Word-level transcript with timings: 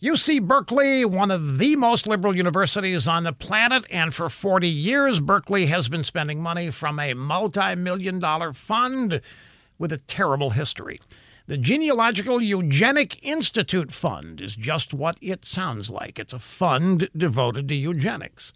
UC 0.00 0.46
Berkeley, 0.46 1.04
one 1.04 1.32
of 1.32 1.58
the 1.58 1.74
most 1.74 2.06
liberal 2.06 2.36
universities 2.36 3.08
on 3.08 3.24
the 3.24 3.32
planet, 3.32 3.84
and 3.90 4.14
for 4.14 4.28
40 4.28 4.68
years, 4.68 5.18
Berkeley 5.18 5.66
has 5.66 5.88
been 5.88 6.04
spending 6.04 6.40
money 6.40 6.70
from 6.70 7.00
a 7.00 7.14
multi 7.14 7.74
million 7.74 8.20
dollar 8.20 8.52
fund 8.52 9.20
with 9.76 9.90
a 9.90 9.96
terrible 9.96 10.50
history. 10.50 11.00
The 11.48 11.58
Genealogical 11.58 12.40
Eugenic 12.40 13.20
Institute 13.26 13.90
Fund 13.90 14.40
is 14.40 14.54
just 14.54 14.94
what 14.94 15.18
it 15.20 15.44
sounds 15.44 15.90
like. 15.90 16.20
It's 16.20 16.32
a 16.32 16.38
fund 16.38 17.08
devoted 17.16 17.66
to 17.66 17.74
eugenics. 17.74 18.52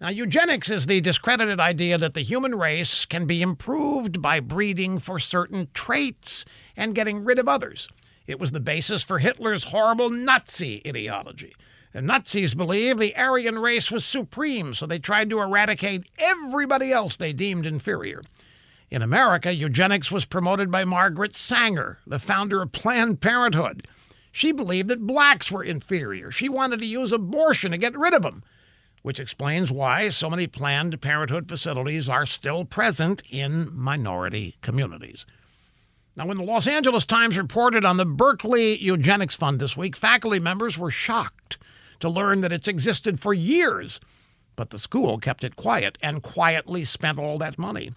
Now, 0.00 0.08
eugenics 0.08 0.68
is 0.68 0.86
the 0.86 1.00
discredited 1.00 1.60
idea 1.60 1.96
that 1.96 2.14
the 2.14 2.22
human 2.22 2.56
race 2.56 3.04
can 3.04 3.26
be 3.26 3.40
improved 3.40 4.20
by 4.20 4.40
breeding 4.40 4.98
for 4.98 5.20
certain 5.20 5.68
traits 5.74 6.44
and 6.76 6.92
getting 6.92 7.22
rid 7.22 7.38
of 7.38 7.46
others. 7.46 7.86
It 8.26 8.38
was 8.38 8.52
the 8.52 8.60
basis 8.60 9.02
for 9.02 9.18
Hitler's 9.18 9.64
horrible 9.64 10.10
Nazi 10.10 10.82
ideology. 10.86 11.54
The 11.92 12.00
Nazis 12.00 12.54
believed 12.54 12.98
the 12.98 13.14
Aryan 13.16 13.58
race 13.58 13.90
was 13.90 14.04
supreme, 14.04 14.72
so 14.72 14.86
they 14.86 14.98
tried 14.98 15.28
to 15.30 15.40
eradicate 15.40 16.08
everybody 16.18 16.90
else 16.90 17.16
they 17.16 17.34
deemed 17.34 17.66
inferior. 17.66 18.22
In 18.90 19.02
America, 19.02 19.54
eugenics 19.54 20.10
was 20.10 20.24
promoted 20.24 20.70
by 20.70 20.84
Margaret 20.84 21.34
Sanger, 21.34 21.98
the 22.06 22.18
founder 22.18 22.62
of 22.62 22.72
Planned 22.72 23.20
Parenthood. 23.20 23.86
She 24.30 24.52
believed 24.52 24.88
that 24.88 25.06
blacks 25.06 25.52
were 25.52 25.64
inferior. 25.64 26.30
She 26.30 26.48
wanted 26.48 26.80
to 26.80 26.86
use 26.86 27.12
abortion 27.12 27.72
to 27.72 27.78
get 27.78 27.98
rid 27.98 28.14
of 28.14 28.22
them, 28.22 28.42
which 29.02 29.20
explains 29.20 29.70
why 29.70 30.08
so 30.08 30.30
many 30.30 30.46
Planned 30.46 31.00
Parenthood 31.02 31.48
facilities 31.48 32.08
are 32.08 32.24
still 32.24 32.64
present 32.64 33.22
in 33.28 33.68
minority 33.74 34.56
communities. 34.62 35.26
Now, 36.14 36.26
when 36.26 36.36
the 36.36 36.44
Los 36.44 36.66
Angeles 36.66 37.06
Times 37.06 37.38
reported 37.38 37.86
on 37.86 37.96
the 37.96 38.04
Berkeley 38.04 38.78
Eugenics 38.82 39.34
Fund 39.34 39.58
this 39.58 39.78
week, 39.78 39.96
faculty 39.96 40.38
members 40.38 40.78
were 40.78 40.90
shocked 40.90 41.56
to 42.00 42.08
learn 42.10 42.42
that 42.42 42.52
it's 42.52 42.68
existed 42.68 43.18
for 43.18 43.32
years, 43.32 43.98
but 44.54 44.68
the 44.68 44.78
school 44.78 45.18
kept 45.18 45.42
it 45.42 45.56
quiet 45.56 45.96
and 46.02 46.22
quietly 46.22 46.84
spent 46.84 47.18
all 47.18 47.38
that 47.38 47.58
money. 47.58 47.92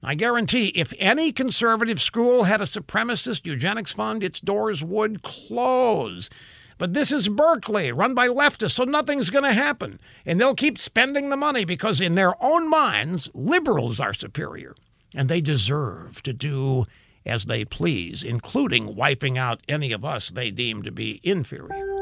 I 0.00 0.14
guarantee 0.14 0.66
if 0.76 0.92
any 0.98 1.32
conservative 1.32 2.00
school 2.00 2.44
had 2.44 2.60
a 2.60 2.64
supremacist 2.64 3.44
eugenics 3.44 3.92
fund, 3.92 4.22
its 4.22 4.38
doors 4.38 4.84
would 4.84 5.22
close. 5.22 6.30
But 6.78 6.94
this 6.94 7.10
is 7.10 7.28
Berkeley, 7.28 7.90
run 7.90 8.14
by 8.14 8.28
leftists, 8.28 8.72
so 8.72 8.84
nothing's 8.84 9.30
going 9.30 9.44
to 9.44 9.52
happen. 9.52 9.98
And 10.24 10.40
they'll 10.40 10.54
keep 10.54 10.78
spending 10.78 11.30
the 11.30 11.36
money 11.36 11.64
because, 11.64 12.00
in 12.00 12.14
their 12.14 12.40
own 12.40 12.70
minds, 12.70 13.28
liberals 13.34 13.98
are 13.98 14.14
superior. 14.14 14.76
And 15.16 15.28
they 15.28 15.40
deserve 15.40 16.22
to 16.22 16.32
do 16.32 16.86
as 17.26 17.44
they 17.44 17.64
please, 17.64 18.22
including 18.24 18.94
wiping 18.94 19.36
out 19.36 19.60
any 19.68 19.92
of 19.92 20.04
us 20.04 20.30
they 20.30 20.50
deem 20.50 20.82
to 20.82 20.90
be 20.90 21.20
inferior. 21.22 21.95